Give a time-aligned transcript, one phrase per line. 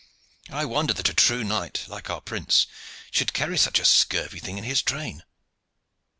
[0.49, 2.65] I wonder that a true knight, like our prince,
[3.11, 5.21] should carry such a scurvy thing in his train.